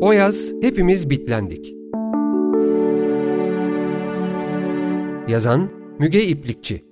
O 0.00 0.12
yaz 0.12 0.52
hepimiz 0.62 1.10
bitlendik. 1.10 1.74
Yazan 5.28 5.70
Müge 5.98 6.24
İplikçi 6.24 6.84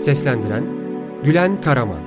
Seslendiren 0.00 0.64
Gülen 1.24 1.60
Karaman 1.60 2.02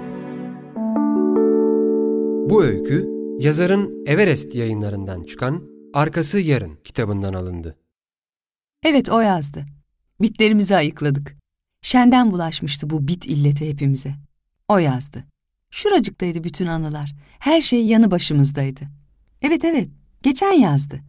Bu 2.49 2.63
öykü 2.63 3.08
yazarın 3.40 4.06
Everest 4.06 4.56
yayınlarından 4.56 5.24
çıkan 5.24 5.63
Arkası 5.94 6.40
Yarın 6.40 6.76
kitabından 6.84 7.34
alındı. 7.34 7.78
Evet 8.84 9.10
o 9.10 9.20
yazdı. 9.20 9.66
Bitlerimizi 10.22 10.76
ayıkladık. 10.76 11.36
Şenden 11.81 12.31
bulaşmıştı 12.31 12.90
bu 12.90 13.08
bit 13.08 13.26
illeti 13.26 13.70
hepimize. 13.70 14.12
O 14.68 14.78
yazdı. 14.78 15.24
Şuracıktaydı 15.72 16.44
bütün 16.44 16.66
anılar. 16.66 17.16
Her 17.40 17.62
şey 17.62 17.85
yanı 17.85 18.12
başımızdaydı. 18.12 18.81
Evet 19.41 19.66
evet, 19.66 19.89
geçen 20.23 20.52
yazdı. 20.52 20.99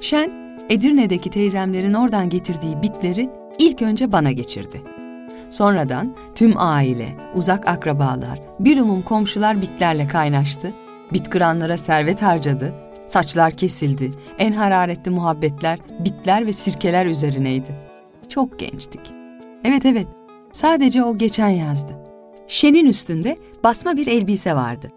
Şen, 0.00 0.58
Edirne'deki 0.68 1.30
teyzemlerin 1.30 1.94
oradan 1.94 2.28
getirdiği 2.28 2.82
bitleri 2.82 3.30
ilk 3.58 3.82
önce 3.82 4.12
bana 4.12 4.32
geçirdi. 4.32 4.82
Sonradan 5.50 6.16
tüm 6.34 6.52
aile, 6.56 7.16
uzak 7.34 7.68
akrabalar, 7.68 8.40
bir 8.60 8.80
umum 8.80 9.02
komşular 9.02 9.62
bitlerle 9.62 10.08
kaynaştı. 10.08 10.72
Bit 11.12 11.30
kıranlara 11.30 11.78
servet 11.78 12.22
harcadı, 12.22 12.74
saçlar 13.06 13.52
kesildi, 13.52 14.10
en 14.38 14.52
hararetli 14.52 15.10
muhabbetler 15.10 15.78
bitler 16.00 16.46
ve 16.46 16.52
sirkeler 16.52 17.06
üzerineydi. 17.06 17.74
Çok 18.28 18.58
gençtik. 18.58 19.00
Evet 19.64 19.86
evet, 19.86 20.06
sadece 20.52 21.04
o 21.04 21.16
geçen 21.16 21.48
yazdı. 21.48 21.92
Şen'in 22.48 22.86
üstünde 22.86 23.38
basma 23.64 23.96
bir 23.96 24.06
elbise 24.06 24.54
vardı. 24.54 24.88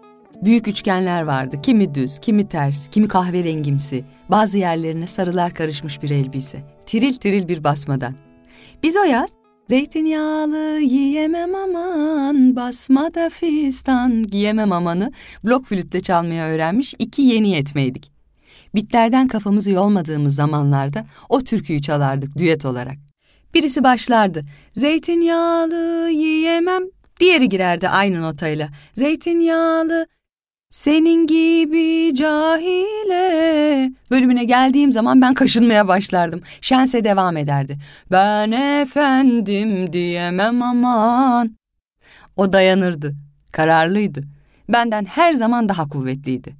Büyük 0.42 0.68
üçgenler 0.68 1.22
vardı. 1.22 1.62
Kimi 1.62 1.94
düz, 1.94 2.18
kimi 2.18 2.48
ters, 2.48 2.88
kimi 2.88 3.08
kahverengimsi. 3.08 4.04
Bazı 4.28 4.58
yerlerine 4.58 5.06
sarılar 5.06 5.54
karışmış 5.54 6.02
bir 6.02 6.10
elbise. 6.10 6.62
Tiril 6.86 7.14
tiril 7.14 7.48
bir 7.48 7.64
basmadan. 7.64 8.14
Biz 8.82 8.96
o 8.96 9.02
yaz 9.02 9.30
Zeytinyağlı 9.68 10.80
yiyemem 10.80 11.54
aman, 11.54 12.56
basmada 12.56 13.30
fistan 13.30 14.22
giyemem 14.22 14.72
amanı 14.72 15.12
blok 15.44 15.66
flütle 15.66 16.00
çalmaya 16.00 16.46
öğrenmiş 16.46 16.94
iki 16.98 17.22
yeni 17.22 17.50
yetmeydik. 17.50 18.12
Bitlerden 18.74 19.28
kafamızı 19.28 19.70
yolmadığımız 19.70 20.34
zamanlarda 20.34 21.06
o 21.28 21.40
türküyü 21.40 21.82
çalardık 21.82 22.38
düet 22.38 22.64
olarak. 22.64 22.96
Birisi 23.54 23.84
başlardı. 23.84 24.42
Zeytinyağlı 24.74 26.10
yiyemem 26.10 26.82
Diğeri 27.20 27.48
girerdi 27.48 27.88
aynı 27.88 28.22
notayla. 28.22 28.68
Zeytinyağlı, 28.92 30.06
senin 30.70 31.26
gibi 31.26 32.14
cahile. 32.14 33.92
Bölümüne 34.10 34.44
geldiğim 34.44 34.92
zaman 34.92 35.22
ben 35.22 35.34
kaşınmaya 35.34 35.88
başlardım. 35.88 36.42
Şense 36.60 37.04
devam 37.04 37.36
ederdi. 37.36 37.78
Ben 38.10 38.50
efendim 38.82 39.92
diyemem 39.92 40.62
aman. 40.62 41.56
O 42.36 42.52
dayanırdı, 42.52 43.14
kararlıydı. 43.52 44.22
Benden 44.68 45.04
her 45.04 45.32
zaman 45.32 45.68
daha 45.68 45.88
kuvvetliydi. 45.88 46.56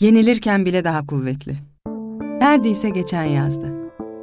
Yenilirken 0.00 0.66
bile 0.66 0.84
daha 0.84 1.06
kuvvetli. 1.06 1.56
Neredeyse 2.40 2.90
geçen 2.90 3.24
yazdı. 3.24 3.74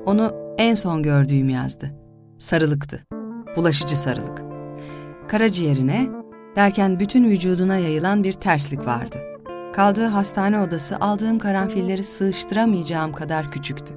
Onu 0.05 0.55
en 0.57 0.73
son 0.73 1.03
gördüğüm 1.03 1.49
yazdı. 1.49 1.95
Sarılıktı. 2.37 3.05
Bulaşıcı 3.55 3.97
sarılık 3.97 4.50
karaciğerine, 5.31 6.09
derken 6.55 6.99
bütün 6.99 7.23
vücuduna 7.23 7.77
yayılan 7.77 8.23
bir 8.23 8.33
terslik 8.33 8.85
vardı. 8.85 9.17
Kaldığı 9.73 10.05
hastane 10.05 10.59
odası 10.59 10.97
aldığım 10.97 11.39
karanfilleri 11.39 12.03
sığıştıramayacağım 12.03 13.13
kadar 13.13 13.51
küçüktü. 13.51 13.93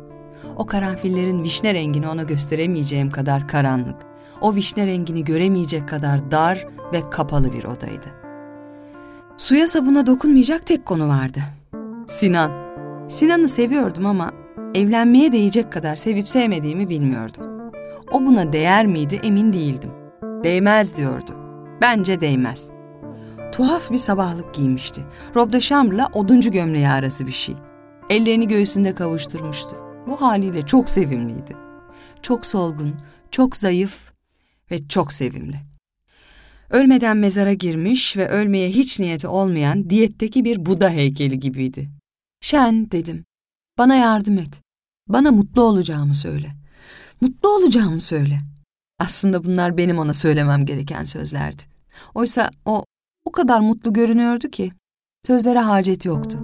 O 0.57 0.67
karanfillerin 0.67 1.45
vişne 1.45 1.75
rengini 1.75 2.09
ona 2.09 2.23
gösteremeyeceğim 2.23 3.11
kadar 3.11 3.49
karanlık, 3.49 3.97
o 4.41 4.55
vişne 4.55 4.87
rengini 4.87 5.25
göremeyecek 5.25 5.89
kadar 5.89 6.31
dar 6.31 6.67
ve 6.93 7.11
kapalı 7.11 7.53
bir 7.53 7.65
odaydı. 7.65 8.07
Suya 9.37 9.67
sabuna 9.67 10.07
dokunmayacak 10.07 10.67
tek 10.67 10.87
konu 10.87 11.09
vardı. 11.09 11.41
Sinan. 12.07 12.51
Sinan'ı 13.09 13.49
seviyordum 13.49 14.07
ama 14.07 14.33
evlenmeye 14.75 15.33
değecek 15.33 15.73
kadar 15.73 15.97
sevip 15.97 16.29
sevmediğimi 16.29 16.91
bilmiyordum. 16.91 17.73
O 18.13 18.27
buna 18.27 18.53
değer 18.53 18.87
miydi 18.87 19.21
emin 19.23 19.53
değildim. 19.53 20.04
Değmez 20.45 20.97
diyordu. 20.97 21.33
Bence 21.81 22.21
değmez. 22.21 22.71
Tuhaf 23.53 23.91
bir 23.91 23.99
sabahlık 23.99 24.55
giymişti. 24.55 25.03
Rob 25.35 25.53
de 25.53 25.61
Chamber'la 25.61 26.09
oduncu 26.13 26.53
gömleği 26.53 26.89
arası 26.89 27.27
bir 27.27 27.33
şey. 27.33 27.55
Ellerini 28.11 28.49
göğsünde 28.49 28.95
kavuşturmuştu. 28.95 29.77
Bu 30.07 30.21
haliyle 30.21 30.67
çok 30.67 30.91
sevimliydi. 30.91 31.57
Çok 32.23 32.47
solgun, 32.47 32.95
çok 33.31 33.57
zayıf 33.57 34.13
ve 34.71 34.89
çok 34.89 35.13
sevimli. 35.13 35.57
Ölmeden 36.71 37.17
mezara 37.17 37.53
girmiş 37.53 38.17
ve 38.17 38.29
ölmeye 38.29 38.71
hiç 38.71 39.01
niyeti 39.01 39.29
olmayan 39.29 39.91
diyetteki 39.91 40.45
bir 40.45 40.67
Buda 40.67 40.91
heykeli 40.91 41.41
gibiydi. 41.41 41.91
Şen 42.41 42.91
dedim, 42.91 43.25
bana 43.79 43.95
yardım 43.95 44.39
et. 44.39 44.63
Bana 45.09 45.31
mutlu 45.31 45.63
olacağımı 45.63 46.15
söyle. 46.15 46.49
Mutlu 47.21 47.49
olacağımı 47.49 48.01
söyle. 48.01 48.39
Aslında 48.99 49.45
bunlar 49.45 49.77
benim 49.77 49.99
ona 49.99 50.13
söylemem 50.15 50.67
gereken 50.67 51.05
sözlerdi. 51.05 51.63
Oysa 52.15 52.51
o 52.65 52.85
o 53.25 53.33
kadar 53.33 53.61
mutlu 53.61 53.93
görünüyordu 53.93 54.49
ki 54.49 54.73
sözlere 55.27 55.59
hacet 55.59 56.05
yoktu. 56.05 56.39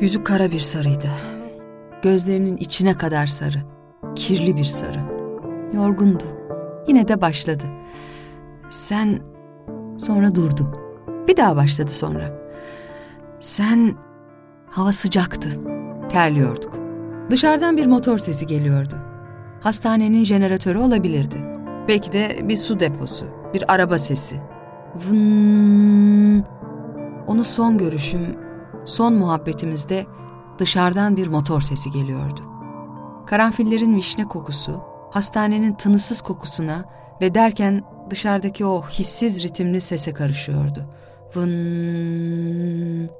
Yüzü 0.00 0.24
kara 0.24 0.50
bir 0.50 0.60
sarıydı. 0.60 1.08
Gözlerinin 2.02 2.56
içine 2.56 2.96
kadar 2.96 3.26
sarı. 3.26 3.62
Kirli 4.14 4.56
bir 4.56 4.64
sarı. 4.64 5.00
Yorgundu. 5.72 6.24
Yine 6.88 7.08
de 7.08 7.20
başladı. 7.20 7.64
Sen... 8.70 9.20
Sonra 9.98 10.34
durdu. 10.34 10.80
Bir 11.28 11.36
daha 11.36 11.56
başladı 11.56 11.90
sonra. 11.90 12.50
Sen... 13.40 13.94
Hava 14.70 14.92
sıcaktı. 14.92 15.50
Terliyorduk. 16.08 16.74
Dışarıdan 17.30 17.76
bir 17.76 17.86
motor 17.86 18.18
sesi 18.18 18.46
geliyordu 18.46 19.07
hastanenin 19.60 20.24
jeneratörü 20.24 20.78
olabilirdi. 20.78 21.44
Belki 21.88 22.12
de 22.12 22.48
bir 22.48 22.56
su 22.56 22.80
deposu, 22.80 23.26
bir 23.54 23.74
araba 23.74 23.98
sesi. 23.98 24.40
Vın. 24.94 26.44
Onu 27.26 27.44
son 27.44 27.78
görüşüm, 27.78 28.36
son 28.84 29.14
muhabbetimizde 29.14 30.06
dışarıdan 30.58 31.16
bir 31.16 31.26
motor 31.26 31.60
sesi 31.60 31.90
geliyordu. 31.90 32.40
Karanfillerin 33.26 33.96
vişne 33.96 34.24
kokusu, 34.24 34.80
hastanenin 35.10 35.72
tınısız 35.72 36.20
kokusuna 36.20 36.84
ve 37.20 37.34
derken 37.34 37.84
dışarıdaki 38.10 38.64
o 38.66 38.82
hissiz 38.82 39.44
ritimli 39.44 39.80
sese 39.80 40.12
karışıyordu. 40.12 40.84
Vın. 41.36 43.10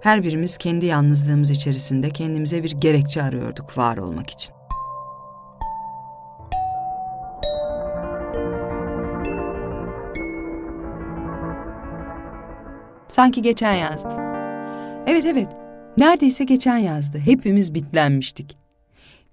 Her 0.00 0.22
birimiz 0.22 0.58
kendi 0.58 0.86
yalnızlığımız 0.86 1.50
içerisinde 1.50 2.10
kendimize 2.10 2.62
bir 2.62 2.70
gerekçe 2.70 3.22
arıyorduk 3.22 3.78
var 3.78 3.96
olmak 3.96 4.30
için. 4.30 4.53
Sanki 13.08 13.42
geçen 13.42 13.74
yazdı. 13.74 14.14
Evet 15.06 15.24
evet, 15.24 15.48
neredeyse 15.98 16.44
geçen 16.44 16.76
yazdı. 16.76 17.18
Hepimiz 17.18 17.74
bitlenmiştik. 17.74 18.56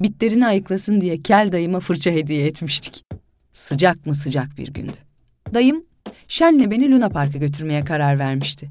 Bitlerini 0.01 0.47
ayıklasın 0.47 1.01
diye 1.01 1.21
kel 1.21 1.51
dayıma 1.51 1.79
fırça 1.79 2.11
hediye 2.11 2.47
etmiştik. 2.47 3.05
Sıcak 3.51 4.05
mı 4.05 4.15
sıcak 4.15 4.57
bir 4.57 4.73
gündü. 4.73 4.97
Dayım, 5.53 5.83
Şen'le 6.27 6.71
beni 6.71 6.91
Luna 6.91 7.09
Park'a 7.09 7.37
götürmeye 7.37 7.85
karar 7.85 8.19
vermişti. 8.19 8.69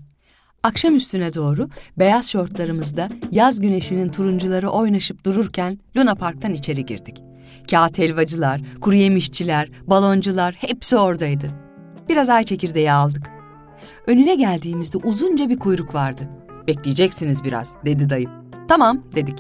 Akşam 0.63 0.97
üstüne 0.97 1.35
doğru 1.35 1.69
beyaz 1.99 2.31
şortlarımızda 2.31 3.09
yaz 3.31 3.61
güneşinin 3.61 4.09
turuncuları 4.09 4.71
oynaşıp 4.71 5.25
dururken 5.25 5.79
Luna 5.97 6.15
Park'tan 6.15 6.55
içeri 6.55 6.87
girdik. 6.87 7.23
Kağıt 7.71 7.99
helvacılar, 7.99 8.61
kuru 8.81 8.97
yemişçiler, 8.97 9.69
baloncular 9.87 10.55
hepsi 10.55 10.97
oradaydı. 10.97 11.51
Biraz 12.09 12.29
ay 12.29 12.45
çekirdeği 12.45 12.93
aldık. 12.93 13.40
Önüne 14.11 14.35
geldiğimizde 14.35 14.99
uzunca 14.99 15.49
bir 15.49 15.59
kuyruk 15.59 15.95
vardı. 15.95 16.29
Bekleyeceksiniz 16.67 17.45
biraz 17.45 17.77
dedi 17.85 18.11
dayım. 18.11 18.31
Tamam 18.69 19.03
dedik. 19.15 19.39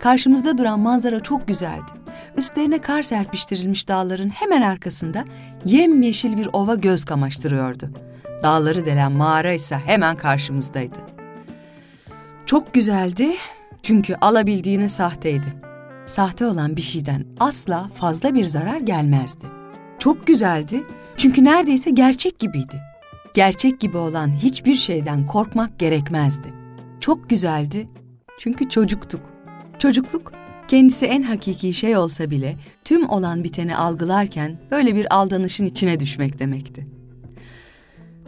Karşımızda 0.00 0.58
duran 0.58 0.80
manzara 0.80 1.20
çok 1.20 1.48
güzeldi. 1.48 1.92
Üstlerine 2.36 2.80
kar 2.80 3.02
serpiştirilmiş 3.02 3.88
dağların 3.88 4.28
hemen 4.28 4.62
arkasında 4.62 5.24
yemyeşil 5.64 6.36
bir 6.36 6.48
ova 6.52 6.74
göz 6.74 7.04
kamaştırıyordu. 7.04 7.90
Dağları 8.42 8.86
delen 8.86 9.12
mağara 9.12 9.52
ise 9.52 9.76
hemen 9.76 10.16
karşımızdaydı. 10.16 10.98
Çok 12.46 12.74
güzeldi 12.74 13.32
çünkü 13.82 14.14
alabildiğine 14.14 14.88
sahteydi. 14.88 15.54
Sahte 16.06 16.46
olan 16.46 16.76
bir 16.76 16.82
şeyden 16.82 17.24
asla 17.40 17.90
fazla 17.94 18.34
bir 18.34 18.44
zarar 18.44 18.80
gelmezdi. 18.80 19.46
Çok 19.98 20.26
güzeldi 20.26 20.82
çünkü 21.16 21.44
neredeyse 21.44 21.90
gerçek 21.90 22.38
gibiydi. 22.38 22.91
Gerçek 23.34 23.80
gibi 23.80 23.96
olan 23.96 24.28
hiçbir 24.28 24.74
şeyden 24.74 25.26
korkmak 25.26 25.78
gerekmezdi. 25.78 26.52
Çok 27.00 27.30
güzeldi 27.30 27.88
çünkü 28.38 28.68
çocuktuk. 28.68 29.20
Çocukluk 29.78 30.32
kendisi 30.68 31.06
en 31.06 31.22
hakiki 31.22 31.72
şey 31.72 31.96
olsa 31.96 32.30
bile 32.30 32.56
tüm 32.84 33.08
olan 33.08 33.44
biteni 33.44 33.76
algılarken 33.76 34.58
böyle 34.70 34.96
bir 34.96 35.14
aldanışın 35.16 35.64
içine 35.64 36.00
düşmek 36.00 36.38
demekti. 36.38 36.86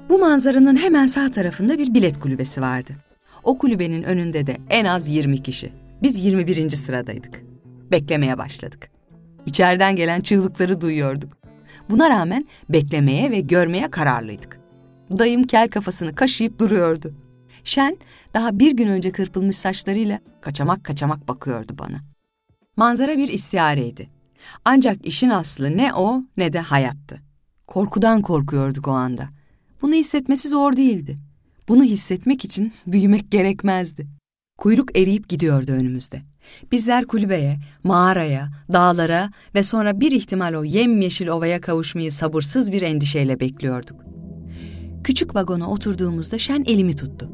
Bu 0.09 0.19
manzaranın 0.19 0.77
hemen 0.77 1.07
sağ 1.07 1.29
tarafında 1.29 1.79
bir 1.79 1.95
bilet 1.95 2.21
kulübesi 2.21 2.61
vardı. 2.61 2.93
O 3.43 3.59
kulübenin 3.59 4.03
önünde 4.03 4.47
de 4.47 4.57
en 4.71 4.85
az 4.85 5.09
20 5.09 5.43
kişi. 5.43 5.73
Biz 6.03 6.25
21. 6.25 6.71
sıradaydık. 6.71 7.43
Beklemeye 7.91 8.39
başladık. 8.39 8.91
İçeriden 9.47 9.97
gelen 9.97 10.21
çığlıkları 10.21 10.81
duyuyorduk. 10.81 11.37
Buna 11.91 12.11
rağmen 12.11 12.47
beklemeye 12.69 13.31
ve 13.31 13.41
görmeye 13.41 13.91
kararlıydık. 13.91 14.64
Dayım 15.19 15.45
kel 15.45 15.69
kafasını 15.69 16.15
kaşıyıp 16.15 16.59
duruyordu. 16.59 17.15
Şen 17.65 17.97
daha 18.35 18.59
bir 18.59 18.73
gün 18.73 18.89
önce 18.89 19.13
kırpılmış 19.13 19.57
saçlarıyla 19.57 20.21
kaçamak 20.41 20.85
kaçamak 20.85 21.29
bakıyordu 21.29 21.73
bana. 21.79 22.01
Manzara 22.77 23.19
bir 23.19 23.29
istihareydi. 23.29 24.09
Ancak 24.65 25.07
işin 25.07 25.31
aslı 25.31 25.77
ne 25.77 25.95
o 25.95 26.23
ne 26.37 26.53
de 26.53 26.61
hayattı. 26.61 27.23
Korkudan 27.67 28.23
korkuyorduk 28.23 28.89
o 28.89 28.91
anda. 28.91 29.29
Bunu 29.83 29.95
hissetmesi 29.95 30.49
zor 30.49 30.77
değildi. 30.77 31.17
Bunu 31.69 31.85
hissetmek 31.85 32.45
için 32.45 32.73
büyümek 32.87 33.31
gerekmezdi. 33.31 34.07
Kuyruk 34.59 34.99
eriyip 34.99 35.29
gidiyordu 35.29 35.73
önümüzde. 35.73 36.23
Bizler 36.73 37.05
kulübeye, 37.05 37.59
mağaraya, 37.85 38.49
dağlara 38.73 39.31
ve 39.55 39.63
sonra 39.63 40.01
bir 40.01 40.13
ihtimal 40.13 40.55
o 40.55 40.65
yemyeşil 40.65 41.29
ovaya 41.29 41.61
kavuşmayı 41.61 42.13
sabırsız 42.13 42.73
bir 42.73 42.83
endişeyle 42.83 43.41
bekliyorduk. 43.41 44.14
Küçük 45.05 45.35
vagona 45.35 45.71
oturduğumuzda 45.71 46.39
Şen 46.39 46.65
elimi 46.67 46.97
tuttu. 46.97 47.29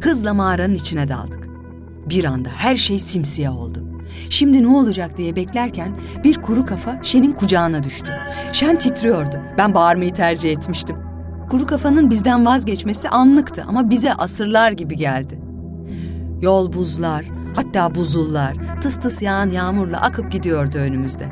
Hızla 0.00 0.34
mağaranın 0.34 0.74
içine 0.74 1.08
daldık. 1.08 1.48
Bir 2.10 2.24
anda 2.24 2.48
her 2.48 2.76
şey 2.76 2.98
simsiyah 2.98 3.56
oldu. 3.58 3.84
Şimdi 4.30 4.62
ne 4.62 4.68
olacak 4.68 5.16
diye 5.16 5.36
beklerken 5.36 5.96
bir 6.24 6.42
kuru 6.42 6.66
kafa 6.66 7.00
Şen'in 7.02 7.32
kucağına 7.32 7.82
düştü. 7.82 8.12
Şen 8.52 8.78
titriyordu. 8.78 9.36
Ben 9.58 9.74
bağırmayı 9.74 10.14
tercih 10.14 10.52
etmiştim. 10.52 10.96
Kuru 11.50 11.66
kafanın 11.66 12.10
bizden 12.10 12.46
vazgeçmesi 12.46 13.08
anlıktı 13.08 13.64
ama 13.68 13.90
bize 13.90 14.14
asırlar 14.14 14.72
gibi 14.72 14.96
geldi. 14.96 15.38
Yol 16.42 16.72
buzlar, 16.72 17.24
hatta 17.56 17.94
buzullar, 17.94 18.56
tıs 18.82 18.96
tıs 18.96 19.22
yağan 19.22 19.50
yağmurla 19.50 20.00
akıp 20.00 20.32
gidiyordu 20.32 20.78
önümüzde. 20.78 21.28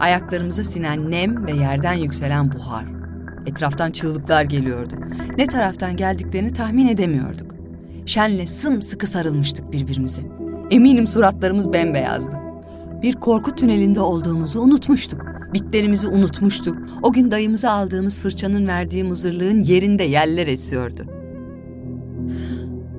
Ayaklarımıza 0.00 0.64
sinen 0.64 1.10
nem 1.10 1.46
ve 1.46 1.52
yerden 1.52 1.92
yükselen 1.92 2.52
buhar. 2.52 2.99
Etraftan 3.46 3.90
çığlıklar 3.90 4.44
geliyordu. 4.44 4.94
Ne 5.38 5.46
taraftan 5.46 5.96
geldiklerini 5.96 6.52
tahmin 6.52 6.88
edemiyorduk. 6.88 7.54
Şenle 8.06 8.46
sımsıkı 8.46 9.06
sarılmıştık 9.06 9.72
birbirimize. 9.72 10.22
Eminim 10.70 11.06
suratlarımız 11.06 11.72
bembeyazdı. 11.72 12.32
Bir 13.02 13.14
korku 13.14 13.54
tünelinde 13.54 14.00
olduğumuzu 14.00 14.60
unutmuştuk. 14.60 15.20
Bitlerimizi 15.54 16.08
unutmuştuk. 16.08 16.76
O 17.02 17.12
gün 17.12 17.30
dayımıza 17.30 17.70
aldığımız 17.70 18.20
fırçanın 18.20 18.66
verdiği 18.66 19.04
muzırlığın 19.04 19.62
yerinde 19.62 20.04
yeller 20.04 20.46
esiyordu. 20.46 21.06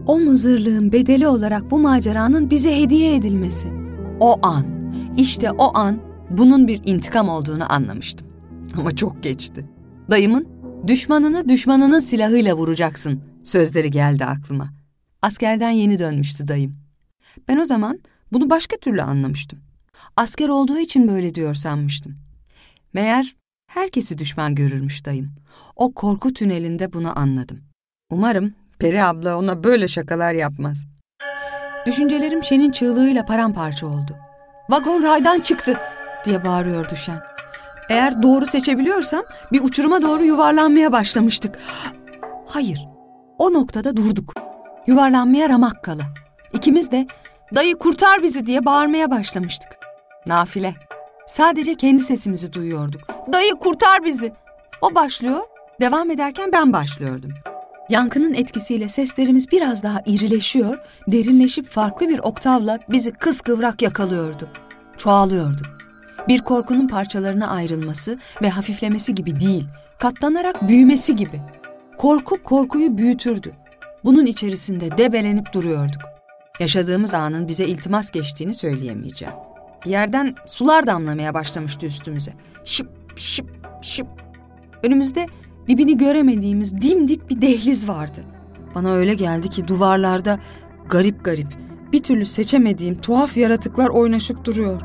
O 0.08 0.20
muzırlığın 0.20 0.92
bedeli 0.92 1.28
olarak 1.28 1.72
bu 1.72 1.80
maceranın 1.80 2.50
bize 2.50 2.82
hediye 2.82 3.16
edilmesi. 3.16 3.68
O 4.20 4.40
an, 4.48 4.66
işte 5.18 5.52
o 5.52 5.78
an 5.78 5.98
bunun 6.30 6.68
bir 6.68 6.82
intikam 6.86 7.30
olduğunu 7.30 7.74
anlamıştım. 7.74 8.28
Ama 8.78 8.96
çok 8.96 9.24
geçti. 9.24 9.66
Dayımın 10.12 10.48
düşmanını 10.88 11.50
düşmanının 11.50 12.00
silahıyla 12.00 12.56
vuracaksın 12.56 13.24
sözleri 13.44 13.92
geldi 13.92 14.26
aklıma. 14.26 14.70
Askerden 15.22 15.70
yeni 15.70 15.98
dönmüştü 15.98 16.48
dayım. 16.48 16.74
Ben 17.48 17.58
o 17.58 17.66
zaman 17.66 18.00
bunu 18.34 18.50
başka 18.50 18.78
türlü 18.78 19.02
anlamıştım. 19.02 19.60
Asker 20.18 20.50
olduğu 20.50 20.78
için 20.80 21.08
böyle 21.08 21.36
diyor 21.36 21.56
sanmıştım. 21.56 22.18
Meğer 22.94 23.36
herkesi 23.68 24.18
düşman 24.18 24.56
görürmüş 24.56 25.06
dayım. 25.06 25.32
O 25.76 25.94
korku 25.94 26.34
tünelinde 26.34 26.94
bunu 26.94 27.20
anladım. 27.20 27.62
Umarım 28.10 28.54
Peri 28.80 29.04
abla 29.04 29.38
ona 29.38 29.64
böyle 29.64 29.88
şakalar 29.88 30.34
yapmaz. 30.34 30.86
Düşüncelerim 31.86 32.44
Şen'in 32.44 32.72
çığlığıyla 32.72 33.26
paramparça 33.26 33.88
oldu. 33.88 34.18
Vagon 34.70 35.04
raydan 35.04 35.40
çıktı 35.40 35.80
diye 36.26 36.44
bağırıyordu 36.44 36.96
Şen. 36.96 37.31
Eğer 37.90 38.24
doğru 38.24 38.46
seçebiliyorsam 38.46 39.24
bir 39.52 39.64
uçuruma 39.64 40.02
doğru 40.02 40.26
yuvarlanmaya 40.26 40.92
başlamıştık. 40.92 41.60
Hayır, 42.48 42.86
o 43.38 43.54
noktada 43.54 43.98
durduk. 43.98 44.34
Yuvarlanmaya 44.88 45.50
ramak 45.50 45.84
kala. 45.84 46.04
İkimiz 46.54 46.92
de 46.92 47.08
dayı 47.56 47.76
kurtar 47.76 48.24
bizi 48.24 48.46
diye 48.46 48.66
bağırmaya 48.66 49.12
başlamıştık. 49.12 49.70
Nafile. 50.26 50.76
Sadece 51.28 51.76
kendi 51.76 52.04
sesimizi 52.04 52.54
duyuyorduk. 52.54 53.02
Dayı 53.34 53.52
kurtar 53.56 54.04
bizi. 54.04 54.34
O 54.82 54.96
başlıyor, 54.96 55.40
devam 55.82 56.12
ederken 56.12 56.50
ben 56.54 56.74
başlıyordum. 56.74 57.32
Yankının 57.90 58.34
etkisiyle 58.34 58.88
seslerimiz 58.88 59.52
biraz 59.52 59.84
daha 59.84 60.02
irileşiyor, 60.06 60.78
derinleşip 61.08 61.70
farklı 61.70 62.10
bir 62.10 62.20
oktavla 62.20 62.80
bizi 62.90 63.12
kıskıvrak 63.12 63.82
yakalıyordu. 63.82 64.50
Çoğalıyordu. 64.98 65.62
Bir 66.28 66.40
korkunun 66.40 66.88
parçalarına 66.88 67.48
ayrılması 67.48 68.20
ve 68.42 68.50
hafiflemesi 68.50 69.16
gibi 69.16 69.40
değil, 69.40 69.68
katlanarak 70.00 70.68
büyümesi 70.68 71.16
gibi. 71.16 71.42
Korku 71.98 72.44
korkuyu 72.44 72.98
büyütürdü. 72.98 73.52
Bunun 74.04 74.26
içerisinde 74.26 74.98
debelenip 74.98 75.54
duruyorduk. 75.54 76.02
Yaşadığımız 76.60 77.14
anın 77.14 77.48
bize 77.48 77.66
iltimas 77.66 78.12
geçtiğini 78.12 78.54
söyleyemeyeceğim. 78.54 79.34
Bir 79.86 79.90
yerden 79.90 80.36
sular 80.46 80.88
damlamaya 80.88 81.34
başlamıştı 81.34 81.86
üstümüze. 81.86 82.34
Şıp 82.64 82.90
şıp 83.16 83.50
şıp. 83.82 84.08
Önümüzde 84.84 85.26
dibini 85.68 85.98
göremediğimiz 85.98 86.82
dimdik 86.82 87.30
bir 87.30 87.42
dehliz 87.42 87.88
vardı. 87.88 88.24
Bana 88.76 88.94
öyle 88.94 89.14
geldi 89.14 89.50
ki 89.50 89.68
duvarlarda 89.68 90.40
garip 90.90 91.26
garip, 91.26 91.48
bir 91.94 92.04
türlü 92.04 92.26
seçemediğim 92.26 93.02
tuhaf 93.02 93.38
yaratıklar 93.38 93.90
oynaşıp 93.90 94.46
duruyor. 94.46 94.82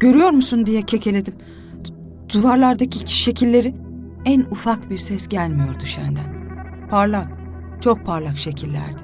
Görüyor 0.00 0.30
musun 0.30 0.66
diye 0.66 0.82
kekeledim. 0.82 1.34
Duvarlardaki 2.32 3.12
şekilleri 3.14 3.74
en 4.24 4.40
ufak 4.40 4.90
bir 4.90 4.98
ses 4.98 5.28
gelmiyordu 5.28 5.84
Şen'den. 5.84 6.36
Parlak, 6.90 7.30
çok 7.80 8.06
parlak 8.06 8.38
şekillerdi. 8.38 9.02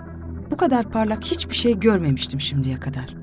Bu 0.50 0.56
kadar 0.56 0.90
parlak 0.90 1.24
hiçbir 1.24 1.54
şey 1.54 1.80
görmemiştim 1.80 2.40
şimdiye 2.40 2.80
kadar. 2.80 3.14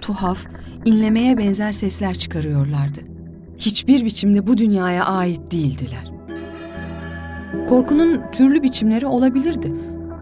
Tuhaf, 0.00 0.46
inlemeye 0.84 1.38
benzer 1.38 1.72
sesler 1.72 2.14
çıkarıyorlardı. 2.14 3.00
Hiçbir 3.58 4.04
biçimde 4.04 4.46
bu 4.46 4.56
dünyaya 4.56 5.04
ait 5.04 5.52
değildiler. 5.52 6.12
Korkunun 7.68 8.20
türlü 8.32 8.62
biçimleri 8.62 9.06
olabilirdi. 9.06 9.72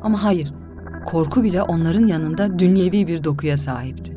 Ama 0.03 0.25
hayır, 0.25 0.53
korku 1.07 1.43
bile 1.43 1.63
onların 1.63 2.07
yanında 2.07 2.59
dünyevi 2.59 3.07
bir 3.07 3.25
dokuya 3.25 3.57
sahipti. 3.57 4.17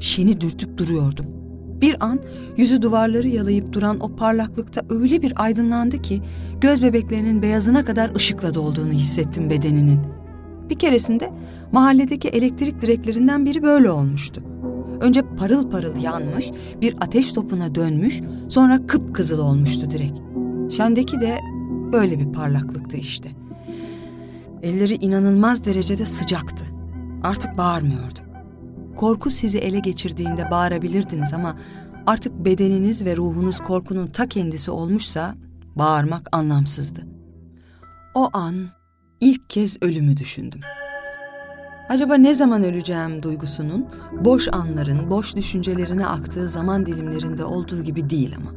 Şeni 0.00 0.40
dürtüp 0.40 0.78
duruyordum. 0.78 1.41
Bir 1.82 2.04
an 2.04 2.20
yüzü 2.56 2.82
duvarları 2.82 3.28
yalayıp 3.28 3.72
duran 3.72 4.00
o 4.00 4.16
parlaklıkta 4.16 4.82
öyle 4.90 5.22
bir 5.22 5.42
aydınlandı 5.42 6.02
ki 6.02 6.22
göz 6.60 6.82
bebeklerinin 6.82 7.42
beyazına 7.42 7.84
kadar 7.84 8.14
ışıkla 8.14 8.54
dolduğunu 8.54 8.92
hissettim 8.92 9.50
bedeninin. 9.50 10.00
Bir 10.70 10.78
keresinde 10.78 11.30
mahalledeki 11.72 12.28
elektrik 12.28 12.80
direklerinden 12.80 13.46
biri 13.46 13.62
böyle 13.62 13.90
olmuştu. 13.90 14.42
Önce 15.00 15.22
parıl 15.38 15.70
parıl 15.70 16.02
yanmış, 16.02 16.50
bir 16.80 16.94
ateş 17.00 17.32
topuna 17.32 17.74
dönmüş, 17.74 18.20
sonra 18.48 18.86
kıpkızıl 18.86 19.38
olmuştu 19.38 19.90
direk. 19.90 20.12
Şendeki 20.76 21.20
de 21.20 21.38
böyle 21.92 22.18
bir 22.18 22.32
parlaklıktı 22.32 22.96
işte. 22.96 23.30
Elleri 24.62 24.94
inanılmaz 24.94 25.64
derecede 25.64 26.06
sıcaktı. 26.06 26.64
Artık 27.22 27.58
bağırmıyordum. 27.58 28.31
Korku 29.02 29.30
sizi 29.30 29.58
ele 29.58 29.78
geçirdiğinde 29.78 30.50
bağırabilirdiniz 30.50 31.32
ama 31.32 31.56
artık 32.06 32.44
bedeniniz 32.44 33.04
ve 33.04 33.16
ruhunuz 33.16 33.58
korkunun 33.58 34.06
ta 34.06 34.28
kendisi 34.28 34.70
olmuşsa 34.70 35.34
bağırmak 35.76 36.28
anlamsızdı. 36.32 37.06
O 38.14 38.28
an 38.32 38.54
ilk 39.20 39.50
kez 39.50 39.76
ölümü 39.82 40.16
düşündüm. 40.16 40.60
Acaba 41.88 42.14
ne 42.14 42.34
zaman 42.34 42.64
öleceğim 42.64 43.22
duygusunun 43.22 43.86
boş 44.24 44.48
anların, 44.52 45.10
boş 45.10 45.36
düşüncelerine 45.36 46.06
aktığı 46.06 46.48
zaman 46.48 46.86
dilimlerinde 46.86 47.44
olduğu 47.44 47.82
gibi 47.82 48.10
değil 48.10 48.34
ama. 48.36 48.52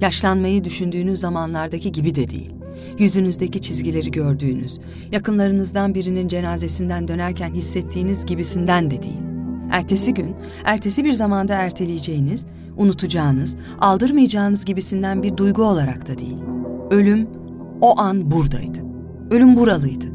Yaşlanmayı 0.00 0.64
düşündüğünüz 0.64 1.20
zamanlardaki 1.20 1.92
gibi 1.92 2.14
de 2.14 2.30
değil. 2.30 2.52
Yüzünüzdeki 2.98 3.62
çizgileri 3.62 4.10
gördüğünüz, 4.10 4.78
yakınlarınızdan 5.12 5.94
birinin 5.94 6.28
cenazesinden 6.28 7.08
dönerken 7.08 7.54
hissettiğiniz 7.54 8.26
gibisinden 8.26 8.90
de 8.90 9.02
değil. 9.02 9.29
Ertesi 9.70 10.14
gün, 10.14 10.36
ertesi 10.64 11.04
bir 11.04 11.12
zamanda 11.12 11.54
erteleyeceğiniz, 11.54 12.46
unutacağınız, 12.76 13.56
aldırmayacağınız 13.80 14.64
gibisinden 14.64 15.22
bir 15.22 15.36
duygu 15.36 15.62
olarak 15.62 16.08
da 16.08 16.18
değil. 16.18 16.38
Ölüm 16.90 17.28
o 17.80 18.00
an 18.00 18.30
buradaydı. 18.30 18.78
Ölüm 19.30 19.56
buralıydı. 19.56 20.06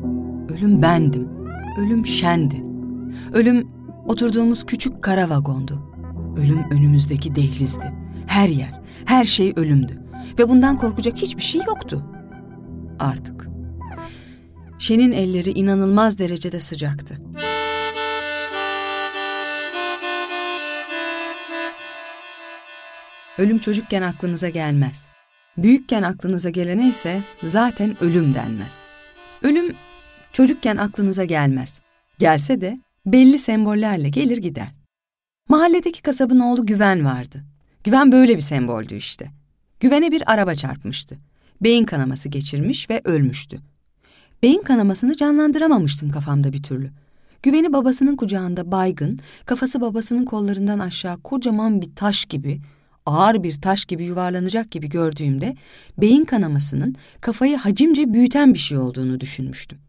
Ölüm 0.49 0.81
bendim. 0.81 1.27
Ölüm 1.79 2.05
şendi. 2.05 2.63
Ölüm 3.33 3.67
oturduğumuz 4.07 4.65
küçük 4.65 5.01
kara 5.01 5.29
vagondu. 5.29 5.79
Ölüm 6.37 6.59
önümüzdeki 6.71 7.35
dehlizdi. 7.35 7.93
Her 8.27 8.49
yer, 8.49 8.81
her 9.05 9.25
şey 9.25 9.53
ölümdü. 9.55 10.01
Ve 10.39 10.49
bundan 10.49 10.77
korkacak 10.77 11.17
hiçbir 11.17 11.41
şey 11.41 11.61
yoktu. 11.67 12.03
Artık. 12.99 13.49
Şen'in 14.79 15.11
elleri 15.11 15.51
inanılmaz 15.51 16.17
derecede 16.17 16.59
sıcaktı. 16.59 17.21
Ölüm 23.37 23.59
çocukken 23.59 24.01
aklınıza 24.01 24.49
gelmez. 24.49 25.07
Büyükken 25.57 26.03
aklınıza 26.03 26.49
gelene 26.49 26.89
ise 26.89 27.23
zaten 27.43 28.03
ölüm 28.03 28.33
denmez. 28.33 28.81
Ölüm 29.41 29.75
çocukken 30.31 30.77
aklınıza 30.77 31.25
gelmez. 31.25 31.79
Gelse 32.19 32.61
de 32.61 32.79
belli 33.05 33.39
sembollerle 33.39 34.09
gelir 34.09 34.37
gider. 34.37 34.67
Mahalledeki 35.49 36.01
kasabın 36.01 36.39
oğlu 36.39 36.65
Güven 36.65 37.05
vardı. 37.05 37.43
Güven 37.83 38.11
böyle 38.11 38.35
bir 38.35 38.41
semboldü 38.41 38.95
işte. 38.95 39.31
Güven'e 39.79 40.11
bir 40.11 40.31
araba 40.31 40.55
çarpmıştı. 40.55 41.17
Beyin 41.61 41.85
kanaması 41.85 42.29
geçirmiş 42.29 42.89
ve 42.89 43.01
ölmüştü. 43.03 43.59
Beyin 44.43 44.61
kanamasını 44.61 45.17
canlandıramamıştım 45.17 46.11
kafamda 46.11 46.53
bir 46.53 46.63
türlü. 46.63 46.91
Güven'i 47.43 47.73
babasının 47.73 48.15
kucağında 48.15 48.71
baygın, 48.71 49.19
kafası 49.45 49.81
babasının 49.81 50.25
kollarından 50.25 50.79
aşağı 50.79 51.21
kocaman 51.21 51.81
bir 51.81 51.95
taş 51.95 52.25
gibi, 52.25 52.61
ağır 53.05 53.43
bir 53.43 53.61
taş 53.61 53.85
gibi 53.85 54.03
yuvarlanacak 54.03 54.71
gibi 54.71 54.89
gördüğümde 54.89 55.55
beyin 55.97 56.25
kanamasının 56.25 56.95
kafayı 57.21 57.57
hacimce 57.57 58.13
büyüten 58.13 58.53
bir 58.53 58.59
şey 58.59 58.77
olduğunu 58.77 59.19
düşünmüştüm. 59.19 59.79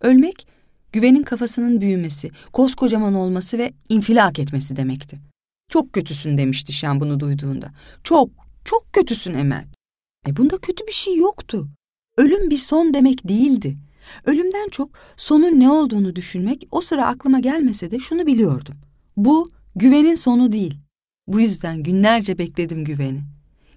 Ölmek, 0.00 0.46
güvenin 0.92 1.22
kafasının 1.22 1.80
büyümesi, 1.80 2.30
koskocaman 2.52 3.14
olması 3.14 3.58
ve 3.58 3.72
infilak 3.88 4.38
etmesi 4.38 4.76
demekti. 4.76 5.20
Çok 5.68 5.92
kötüsün 5.92 6.38
demişti 6.38 6.72
Şen 6.72 7.00
bunu 7.00 7.20
duyduğunda. 7.20 7.70
Çok, 8.04 8.30
çok 8.64 8.92
kötüsün 8.92 9.34
Emel. 9.34 9.64
E 10.28 10.36
bunda 10.36 10.58
kötü 10.58 10.86
bir 10.86 10.92
şey 10.92 11.16
yoktu. 11.16 11.68
Ölüm 12.16 12.50
bir 12.50 12.58
son 12.58 12.94
demek 12.94 13.28
değildi. 13.28 13.76
Ölümden 14.24 14.68
çok 14.68 14.90
sonun 15.16 15.60
ne 15.60 15.70
olduğunu 15.70 16.16
düşünmek 16.16 16.68
o 16.70 16.80
sıra 16.80 17.06
aklıma 17.06 17.40
gelmese 17.40 17.90
de 17.90 17.98
şunu 17.98 18.26
biliyordum. 18.26 18.74
Bu 19.16 19.50
güvenin 19.76 20.14
sonu 20.14 20.52
değil. 20.52 20.74
Bu 21.26 21.40
yüzden 21.40 21.82
günlerce 21.82 22.38
bekledim 22.38 22.84
güveni. 22.84 23.20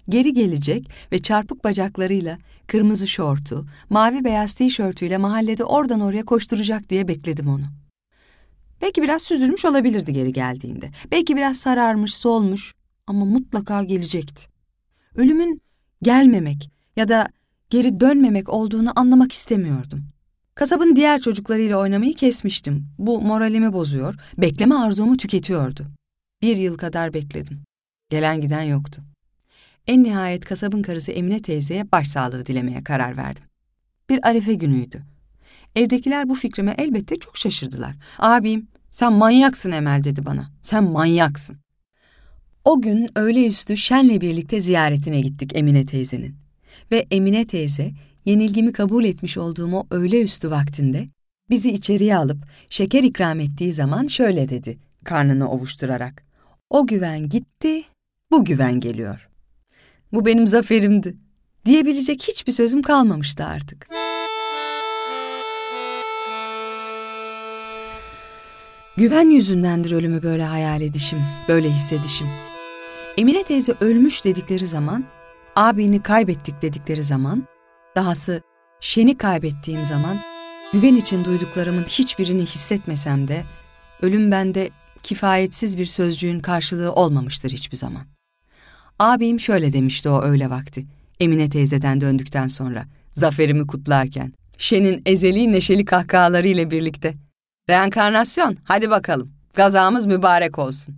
Geri 0.08 0.34
gelecek 0.34 0.90
ve 1.12 1.18
çarpık 1.18 1.64
bacaklarıyla, 1.64 2.38
kırmızı 2.66 3.08
şortu, 3.08 3.66
mavi 3.90 4.24
beyaz 4.24 4.54
tişörtüyle 4.54 5.18
mahallede 5.18 5.64
oradan 5.64 6.00
oraya 6.00 6.24
koşturacak 6.24 6.90
diye 6.90 7.08
bekledim 7.08 7.48
onu. 7.48 7.64
Belki 8.82 9.02
biraz 9.02 9.22
süzülmüş 9.22 9.64
olabilirdi 9.64 10.12
geri 10.12 10.32
geldiğinde. 10.32 10.90
Belki 11.10 11.36
biraz 11.36 11.56
sararmış, 11.56 12.14
solmuş 12.14 12.74
ama 13.06 13.24
mutlaka 13.24 13.82
gelecekti. 13.82 14.46
Ölümün 15.14 15.62
gelmemek 16.02 16.70
ya 16.96 17.08
da 17.08 17.28
geri 17.70 18.00
dönmemek 18.00 18.48
olduğunu 18.48 18.92
anlamak 18.96 19.32
istemiyordum. 19.32 20.04
Kasabın 20.54 20.96
diğer 20.96 21.20
çocuklarıyla 21.20 21.78
oynamayı 21.78 22.14
kesmiştim. 22.14 22.86
Bu 22.98 23.22
moralimi 23.22 23.72
bozuyor, 23.72 24.14
bekleme 24.38 24.74
arzumu 24.74 25.16
tüketiyordu. 25.16 25.86
Bir 26.44 26.56
yıl 26.56 26.76
kadar 26.76 27.14
bekledim. 27.14 27.60
Gelen 28.10 28.40
giden 28.40 28.62
yoktu. 28.62 29.02
En 29.86 30.04
nihayet 30.04 30.44
kasabın 30.44 30.82
karısı 30.82 31.12
Emine 31.12 31.42
teyzeye 31.42 31.92
başsağlığı 31.92 32.46
dilemeye 32.46 32.84
karar 32.84 33.16
verdim. 33.16 33.44
Bir 34.08 34.28
arefe 34.28 34.54
günüydü. 34.54 35.02
Evdekiler 35.76 36.28
bu 36.28 36.34
fikrime 36.34 36.74
elbette 36.78 37.16
çok 37.16 37.36
şaşırdılar. 37.36 37.96
Abim, 38.18 38.68
sen 38.90 39.12
manyaksın 39.12 39.72
Emel 39.72 40.04
dedi 40.04 40.26
bana. 40.26 40.50
Sen 40.62 40.84
manyaksın. 40.84 41.56
O 42.64 42.82
gün 42.82 43.08
öğle 43.16 43.46
üstü 43.46 43.76
Şen'le 43.76 44.20
birlikte 44.20 44.60
ziyaretine 44.60 45.20
gittik 45.20 45.56
Emine 45.56 45.86
teyzenin. 45.86 46.36
Ve 46.90 47.06
Emine 47.10 47.46
teyze, 47.46 47.92
yenilgimi 48.24 48.72
kabul 48.72 49.04
etmiş 49.04 49.38
olduğum 49.38 49.76
o 49.76 49.86
öğle 49.90 50.22
üstü 50.22 50.50
vaktinde, 50.50 51.08
bizi 51.50 51.70
içeriye 51.70 52.16
alıp 52.16 52.46
şeker 52.68 53.02
ikram 53.02 53.40
ettiği 53.40 53.72
zaman 53.72 54.06
şöyle 54.06 54.48
dedi, 54.48 54.78
karnını 55.04 55.50
ovuşturarak. 55.50 56.33
O 56.70 56.86
güven 56.86 57.28
gitti, 57.28 57.82
bu 58.30 58.44
güven 58.44 58.80
geliyor. 58.80 59.28
Bu 60.12 60.26
benim 60.26 60.46
zaferimdi. 60.46 61.16
Diyebilecek 61.64 62.22
hiçbir 62.22 62.52
sözüm 62.52 62.82
kalmamıştı 62.82 63.44
artık. 63.44 63.88
Güven 68.96 69.30
yüzündendir 69.30 69.92
ölümü 69.92 70.22
böyle 70.22 70.44
hayal 70.44 70.80
edişim, 70.80 71.18
böyle 71.48 71.70
hissedişim. 71.70 72.26
Emine 73.18 73.42
teyze 73.42 73.74
ölmüş 73.80 74.24
dedikleri 74.24 74.66
zaman, 74.66 75.04
abini 75.56 76.02
kaybettik 76.02 76.62
dedikleri 76.62 77.04
zaman, 77.04 77.48
dahası 77.96 78.42
Şen'i 78.80 79.18
kaybettiğim 79.18 79.84
zaman, 79.84 80.18
güven 80.72 80.94
için 80.94 81.24
duyduklarımın 81.24 81.82
hiçbirini 81.82 82.42
hissetmesem 82.42 83.28
de, 83.28 83.44
ölüm 84.02 84.30
bende 84.30 84.70
kifayetsiz 85.04 85.78
bir 85.78 85.86
sözcüğün 85.86 86.40
karşılığı 86.40 86.92
olmamıştır 86.92 87.50
hiçbir 87.50 87.76
zaman. 87.76 88.02
Abim 88.98 89.40
şöyle 89.40 89.72
demişti 89.72 90.08
o 90.08 90.22
öğle 90.22 90.50
vakti, 90.50 90.86
Emine 91.20 91.48
teyzeden 91.48 92.00
döndükten 92.00 92.46
sonra, 92.46 92.84
zaferimi 93.12 93.66
kutlarken, 93.66 94.32
Şen'in 94.58 95.02
ezeli 95.06 95.52
neşeli 95.52 95.84
kahkahalarıyla 95.84 96.70
birlikte. 96.70 97.14
Reenkarnasyon, 97.70 98.56
hadi 98.64 98.90
bakalım, 98.90 99.30
gazamız 99.54 100.06
mübarek 100.06 100.58
olsun. 100.58 100.94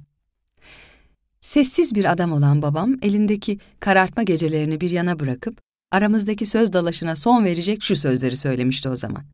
Sessiz 1.41 1.95
bir 1.95 2.13
adam 2.13 2.33
olan 2.33 2.63
babam 2.63 2.95
elindeki 3.03 3.59
karartma 3.81 4.23
gecelerini 4.23 4.81
bir 4.81 4.91
yana 4.91 5.19
bırakıp 5.19 5.61
aramızdaki 5.91 6.47
söz 6.47 6.73
dalaşına 6.73 7.17
son 7.17 7.45
verecek 7.45 7.83
şu 7.83 7.97
sözleri 7.97 8.37
söylemişti 8.37 8.89
o 8.89 8.97
zaman. 8.97 9.25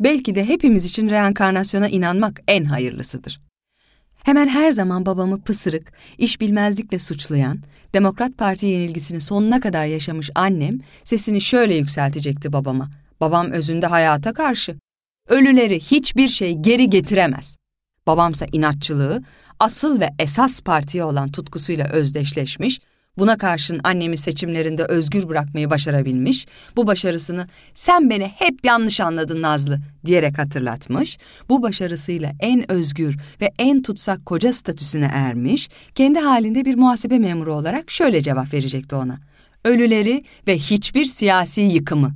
Belki 0.00 0.34
de 0.34 0.44
hepimiz 0.44 0.84
için 0.84 1.10
reenkarnasyona 1.10 1.88
inanmak 1.88 2.40
en 2.48 2.64
hayırlısıdır. 2.64 3.45
Hemen 4.26 4.48
her 4.48 4.72
zaman 4.72 5.06
babamı 5.06 5.40
pısırık, 5.40 5.92
iş 6.18 6.40
bilmezlikle 6.40 6.98
suçlayan, 6.98 7.62
Demokrat 7.94 8.38
Parti 8.38 8.66
yenilgisini 8.66 9.20
sonuna 9.20 9.60
kadar 9.60 9.86
yaşamış 9.86 10.30
annem 10.34 10.78
sesini 11.04 11.40
şöyle 11.40 11.74
yükseltecekti 11.74 12.52
babama. 12.52 12.90
Babam 13.20 13.50
özünde 13.50 13.86
hayata 13.86 14.32
karşı. 14.32 14.76
Ölüleri 15.28 15.80
hiçbir 15.80 16.28
şey 16.28 16.54
geri 16.54 16.90
getiremez. 16.90 17.56
Babamsa 18.06 18.46
inatçılığı, 18.52 19.22
asıl 19.60 20.00
ve 20.00 20.10
esas 20.18 20.60
partiye 20.60 21.04
olan 21.04 21.28
tutkusuyla 21.28 21.88
özdeşleşmiş, 21.88 22.80
buna 23.18 23.38
karşın 23.38 23.80
annemi 23.84 24.16
seçimlerinde 24.16 24.84
özgür 24.84 25.28
bırakmayı 25.28 25.70
başarabilmiş, 25.70 26.46
bu 26.76 26.86
başarısını 26.86 27.46
sen 27.74 28.10
beni 28.10 28.26
hep 28.26 28.64
yanlış 28.64 29.00
anladın 29.00 29.42
Nazlı 29.42 29.78
diyerek 30.06 30.38
hatırlatmış, 30.38 31.18
bu 31.48 31.62
başarısıyla 31.62 32.32
en 32.40 32.70
özgür 32.70 33.16
ve 33.40 33.52
en 33.58 33.82
tutsak 33.82 34.26
koca 34.26 34.52
statüsüne 34.52 35.10
ermiş, 35.12 35.68
kendi 35.94 36.18
halinde 36.18 36.64
bir 36.64 36.74
muhasebe 36.74 37.18
memuru 37.18 37.54
olarak 37.54 37.90
şöyle 37.90 38.20
cevap 38.20 38.54
verecekti 38.54 38.96
ona. 38.96 39.18
Ölüleri 39.64 40.24
ve 40.46 40.58
hiçbir 40.58 41.04
siyasi 41.04 41.60
yıkımı. 41.60 42.14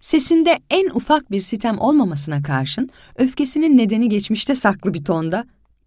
Sesinde 0.00 0.58
en 0.70 0.90
ufak 0.94 1.30
bir 1.30 1.40
sitem 1.40 1.78
olmamasına 1.78 2.42
karşın 2.42 2.90
öfkesinin 3.16 3.78
nedeni 3.78 4.08
geçmişte 4.08 4.54
saklı 4.54 4.94
bir 4.94 5.04
tonda 5.04 5.44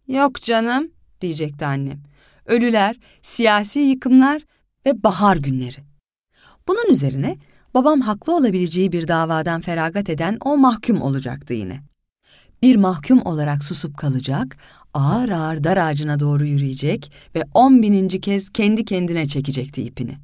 ''Yok 0.07 0.41
canım'' 0.41 0.91
diyecekti 1.21 1.65
annem. 1.65 2.14
Ölüler, 2.45 2.95
siyasi 3.21 3.79
yıkımlar 3.79 4.41
ve 4.85 5.03
bahar 5.03 5.37
günleri. 5.37 5.77
Bunun 6.67 6.91
üzerine 6.91 7.37
babam 7.73 8.01
haklı 8.01 8.35
olabileceği 8.35 8.91
bir 8.91 9.07
davadan 9.07 9.61
feragat 9.61 10.09
eden 10.09 10.37
o 10.45 10.57
mahkum 10.57 11.01
olacaktı 11.01 11.53
yine. 11.53 11.81
Bir 12.61 12.75
mahkum 12.75 13.21
olarak 13.25 13.63
susup 13.63 13.97
kalacak, 13.97 14.57
ağır 14.93 15.29
ağır 15.29 15.63
dar 15.63 15.77
ağacına 15.77 16.19
doğru 16.19 16.45
yürüyecek 16.45 17.11
ve 17.35 17.43
on 17.53 17.81
bininci 17.81 18.21
kez 18.21 18.49
kendi 18.49 18.85
kendine 18.85 19.25
çekecekti 19.25 19.83
ipini. 19.83 20.17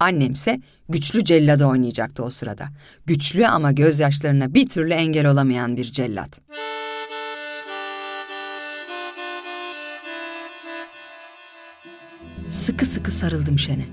Annemse 0.00 0.60
güçlü 0.88 1.24
cellada 1.24 1.66
oynayacaktı 1.68 2.24
o 2.24 2.30
sırada. 2.30 2.68
Güçlü 3.06 3.46
ama 3.46 3.72
gözyaşlarına 3.72 4.54
bir 4.54 4.68
türlü 4.68 4.92
engel 4.92 5.26
olamayan 5.26 5.76
bir 5.76 5.84
cellat. 5.84 6.40
Sıkı 12.50 12.86
sıkı 12.86 13.12
sarıldım 13.12 13.58
Şen'e. 13.58 13.84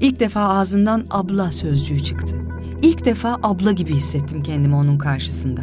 İlk 0.00 0.20
defa 0.20 0.40
ağzından 0.40 1.06
abla 1.10 1.52
sözcüğü 1.52 2.00
çıktı. 2.00 2.36
İlk 2.82 3.04
defa 3.04 3.38
abla 3.42 3.72
gibi 3.72 3.94
hissettim 3.94 4.42
kendimi 4.42 4.74
onun 4.74 4.98
karşısında. 4.98 5.60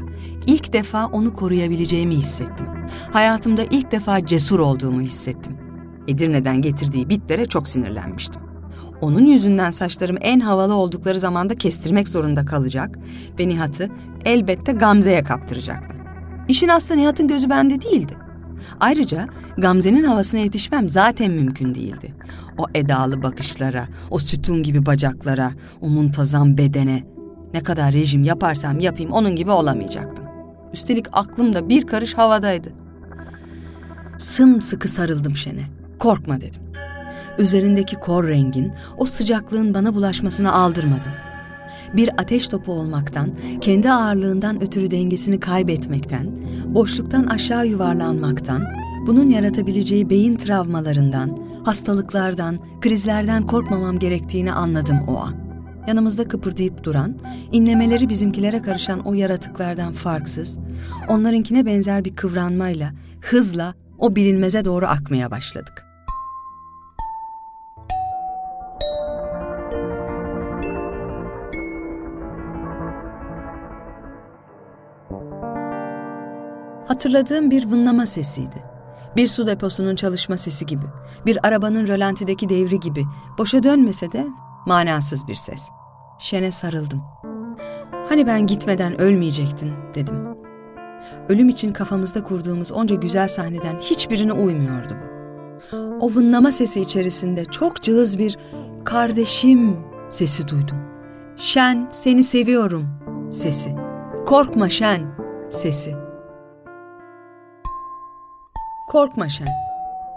İlk 0.47 0.73
defa 0.73 1.05
onu 1.05 1.33
koruyabileceğimi 1.33 2.15
hissettim. 2.15 2.67
Hayatımda 3.11 3.63
ilk 3.71 3.91
defa 3.91 4.25
cesur 4.25 4.59
olduğumu 4.59 5.01
hissettim. 5.01 5.57
Edirne'den 6.07 6.61
getirdiği 6.61 7.09
bitlere 7.09 7.45
çok 7.45 7.67
sinirlenmiştim. 7.67 8.41
Onun 9.01 9.25
yüzünden 9.25 9.71
saçlarım 9.71 10.17
en 10.21 10.39
havalı 10.39 10.73
oldukları 10.73 11.19
zamanda 11.19 11.55
kestirmek 11.55 12.09
zorunda 12.09 12.45
kalacak 12.45 12.99
ve 13.39 13.47
Nihat'ı 13.47 13.89
elbette 14.25 14.71
Gamze'ye 14.71 15.23
kaptıracaktım. 15.23 15.97
İşin 16.47 16.67
aslı 16.67 16.97
Nihat'ın 16.97 17.27
gözü 17.27 17.49
bende 17.49 17.81
değildi. 17.81 18.22
Ayrıca 18.79 19.27
Gamze'nin 19.57 20.03
havasına 20.03 20.39
yetişmem 20.39 20.89
zaten 20.89 21.31
mümkün 21.31 21.75
değildi. 21.75 22.13
O 22.57 22.65
edalı 22.73 23.23
bakışlara, 23.23 23.87
o 24.09 24.19
sütun 24.19 24.63
gibi 24.63 24.85
bacaklara, 24.85 25.51
o 25.81 25.89
muntazam 25.89 26.57
bedene. 26.57 27.03
Ne 27.53 27.63
kadar 27.63 27.93
rejim 27.93 28.23
yaparsam 28.23 28.79
yapayım 28.79 29.11
onun 29.11 29.35
gibi 29.35 29.51
olamayacaktım. 29.51 30.25
Üstelik 30.73 31.05
aklım 31.11 31.53
da 31.53 31.69
bir 31.69 31.87
karış 31.87 32.13
havadaydı. 32.13 32.73
Sımsıkı 34.17 34.87
sarıldım 34.87 35.35
Şen'e. 35.35 35.63
Korkma 35.99 36.41
dedim. 36.41 36.61
Üzerindeki 37.37 37.95
kor 37.95 38.27
rengin, 38.27 38.73
o 38.97 39.05
sıcaklığın 39.05 39.73
bana 39.73 39.95
bulaşmasını 39.95 40.53
aldırmadım. 40.53 41.11
Bir 41.93 42.09
ateş 42.17 42.47
topu 42.47 42.71
olmaktan, 42.71 43.29
kendi 43.61 43.91
ağırlığından 43.91 44.63
ötürü 44.63 44.91
dengesini 44.91 45.39
kaybetmekten, 45.39 46.27
boşluktan 46.65 47.25
aşağı 47.25 47.67
yuvarlanmaktan, 47.67 48.65
bunun 49.07 49.29
yaratabileceği 49.29 50.09
beyin 50.09 50.35
travmalarından, 50.35 51.37
hastalıklardan, 51.65 52.59
krizlerden 52.81 53.47
korkmamam 53.47 53.99
gerektiğini 53.99 54.53
anladım 54.53 54.99
o 55.07 55.17
an. 55.17 55.43
Yanımızda 55.87 56.27
kıpırdayıp 56.27 56.83
duran, 56.83 57.15
inlemeleri 57.51 58.09
bizimkilere 58.09 58.61
karışan 58.61 58.99
o 58.99 59.13
yaratıklardan 59.13 59.93
farksız, 59.93 60.57
onlarınkine 61.09 61.65
benzer 61.65 62.05
bir 62.05 62.15
kıvranmayla, 62.15 62.91
hızla 63.21 63.73
o 63.97 64.15
bilinmeze 64.15 64.65
doğru 64.65 64.85
akmaya 64.85 65.31
başladık. 65.31 65.82
Hatırladığım 76.87 77.51
bir 77.51 77.71
vınlama 77.71 78.05
sesiydi. 78.05 78.63
Bir 79.15 79.27
su 79.27 79.47
deposunun 79.47 79.95
çalışma 79.95 80.37
sesi 80.37 80.65
gibi, 80.65 80.85
bir 81.25 81.47
arabanın 81.47 81.87
rölantideki 81.87 82.49
devri 82.49 82.79
gibi, 82.79 83.05
boşa 83.37 83.63
dönmese 83.63 84.11
de 84.11 84.27
manasız 84.65 85.27
bir 85.27 85.35
ses. 85.35 85.69
Şen'e 86.19 86.51
sarıldım. 86.51 87.01
Hani 88.09 88.27
ben 88.27 88.47
gitmeden 88.47 89.01
ölmeyecektin 89.01 89.71
dedim. 89.95 90.15
Ölüm 91.29 91.49
için 91.49 91.73
kafamızda 91.73 92.23
kurduğumuz 92.23 92.71
onca 92.71 92.95
güzel 92.95 93.27
sahneden 93.27 93.79
hiçbirine 93.79 94.33
uymuyordu 94.33 94.93
bu. 95.01 95.13
O 96.01 96.15
vınlama 96.15 96.51
sesi 96.51 96.81
içerisinde 96.81 97.45
çok 97.45 97.81
cılız 97.81 98.19
bir 98.19 98.37
kardeşim 98.85 99.77
sesi 100.09 100.47
duydum. 100.47 100.77
Şen 101.37 101.87
seni 101.91 102.23
seviyorum 102.23 102.85
sesi. 103.31 103.82
Korkma 104.25 104.69
Şen 104.69 105.15
sesi. 105.51 105.95
Korkma 108.89 109.29
Şen. 109.29 109.47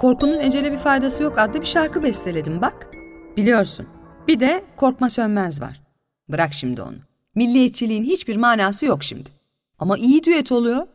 Korkunun 0.01 0.41
ecele 0.41 0.73
bir 0.73 0.77
faydası 0.77 1.23
yok 1.23 1.39
adlı 1.39 1.61
bir 1.61 1.67
şarkı 1.67 2.03
besteledim 2.03 2.61
bak. 2.61 2.89
Biliyorsun. 3.37 3.87
Bir 4.29 4.41
de 4.41 4.65
Korkma 4.77 5.11
Sönmez 5.11 5.61
var. 5.61 5.83
Bırak 6.29 6.55
şimdi 6.55 6.83
onu. 6.83 6.97
Milliyetçiliğin 7.35 8.05
hiçbir 8.05 8.37
manası 8.37 8.87
yok 8.87 9.05
şimdi. 9.05 9.31
Ama 9.79 9.99
iyi 9.99 10.25
düet 10.25 10.53
oluyor. 10.53 10.87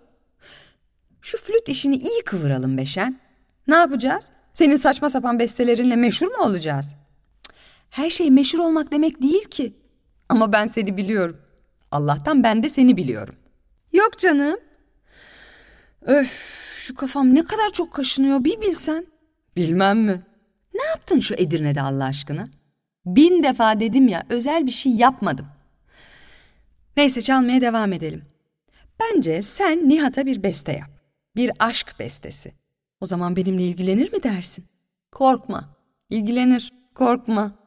Şu 1.21 1.37
flüt 1.37 1.69
işini 1.69 1.95
iyi 1.95 2.21
kıvıralım 2.25 2.77
Beşen. 2.77 3.19
Ne 3.67 3.75
yapacağız? 3.75 4.29
Senin 4.53 4.75
saçma 4.75 5.09
sapan 5.09 5.39
bestelerinle 5.39 5.95
meşhur 5.95 6.27
mu 6.27 6.43
olacağız? 6.45 6.95
Her 7.89 8.09
şey 8.09 8.31
meşhur 8.31 8.59
olmak 8.59 8.91
demek 8.91 9.21
değil 9.21 9.43
ki. 9.43 9.73
Ama 10.29 10.53
ben 10.53 10.65
seni 10.65 10.97
biliyorum. 10.97 11.37
Allah'tan 11.91 12.43
ben 12.43 12.63
de 12.63 12.69
seni 12.69 12.97
biliyorum. 12.97 13.35
Yok 13.93 14.17
canım. 14.17 14.59
Öf 16.01 16.61
şu 16.77 16.95
kafam 16.95 17.35
ne 17.35 17.43
kadar 17.43 17.69
çok 17.73 17.93
kaşınıyor 17.93 18.43
bir 18.43 18.61
bilsen. 18.61 19.05
Bilmem 19.57 19.99
mi? 19.99 20.21
Ne 20.73 20.83
yaptın 20.85 21.19
şu 21.19 21.33
Edirne'de 21.33 21.81
Allah 21.81 22.05
aşkına? 22.05 22.45
Bin 23.05 23.43
defa 23.43 23.79
dedim 23.79 24.07
ya 24.07 24.23
özel 24.29 24.65
bir 24.65 24.71
şey 24.71 24.91
yapmadım. 24.91 25.47
Neyse 26.97 27.21
çalmaya 27.21 27.61
devam 27.61 27.93
edelim. 27.93 28.25
Bence 28.99 29.41
sen 29.41 29.89
Nihat'a 29.89 30.25
bir 30.25 30.43
beste 30.43 30.71
yap. 30.71 30.89
Bir 31.35 31.51
aşk 31.59 31.95
bestesi. 31.99 32.53
O 33.01 33.05
zaman 33.05 33.35
benimle 33.35 33.63
ilgilenir 33.63 34.13
mi 34.13 34.23
dersin? 34.23 34.65
Korkma. 35.11 35.75
İlgilenir. 36.09 36.73
Korkma. 36.95 37.60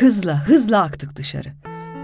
Hızla 0.00 0.48
hızla 0.48 0.82
aktık 0.82 1.16
dışarı. 1.16 1.48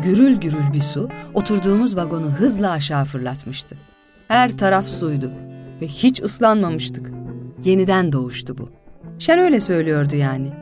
Gürül 0.02 0.36
gürül 0.36 0.72
bir 0.72 0.80
su 0.80 1.08
oturduğumuz 1.34 1.96
vagonu 1.96 2.26
hızla 2.26 2.70
aşağı 2.70 3.04
fırlatmıştı. 3.04 3.76
Her 4.28 4.58
taraf 4.58 4.88
suydu 4.88 5.32
ve 5.80 5.86
hiç 5.86 6.22
ıslanmamıştık. 6.22 7.10
Yeniden 7.64 8.12
doğuştu 8.12 8.58
bu. 8.58 8.70
Şen 9.18 9.38
öyle 9.38 9.60
söylüyordu 9.60 10.16
yani. 10.16 10.52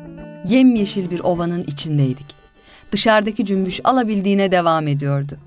Yemyeşil 0.48 1.10
bir 1.10 1.20
ovanın 1.20 1.62
içindeydik. 1.62 2.26
Dışarıdaki 2.92 3.44
cümbüş 3.44 3.80
alabildiğine 3.84 4.52
devam 4.52 4.88
ediyordu. 4.88 5.38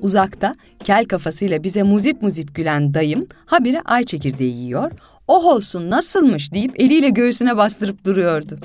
Uzakta 0.00 0.54
kel 0.84 1.04
kafasıyla 1.04 1.64
bize 1.64 1.82
muzip 1.82 2.22
muzip 2.22 2.54
gülen 2.54 2.94
dayım 2.94 3.26
habire 3.46 3.80
ay 3.84 4.04
çekirdeği 4.04 4.56
yiyor, 4.56 4.92
oh 5.28 5.44
olsun 5.44 5.90
nasılmış 5.90 6.54
deyip 6.54 6.80
eliyle 6.80 7.08
göğsüne 7.08 7.56
bastırıp 7.56 8.04
duruyordu. 8.04 8.58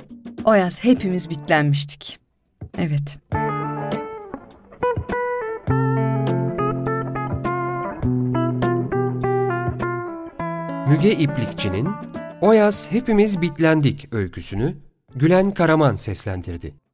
O 0.45 0.53
yaz 0.53 0.83
hepimiz 0.83 1.29
bitlenmiştik. 1.29 2.26
Evet. 2.77 3.19
Müge 10.89 11.11
İplikçi'nin 11.11 11.87
O 12.41 12.53
yaz 12.53 12.91
hepimiz 12.91 13.41
bitlendik 13.41 14.13
öyküsünü 14.13 14.75
Gülen 15.15 15.51
Karaman 15.51 15.95
seslendirdi. 15.95 16.86